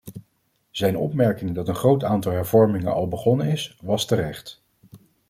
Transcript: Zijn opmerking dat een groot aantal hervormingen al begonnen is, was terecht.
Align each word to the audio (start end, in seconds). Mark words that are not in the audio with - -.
Zijn 0.71 0.97
opmerking 0.97 1.55
dat 1.55 1.67
een 1.67 1.75
groot 1.75 2.03
aantal 2.03 2.31
hervormingen 2.31 2.93
al 2.93 3.07
begonnen 3.07 3.47
is, 3.47 3.77
was 3.81 4.05
terecht. 4.05 4.61